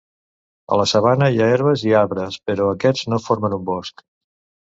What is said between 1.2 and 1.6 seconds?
hi ha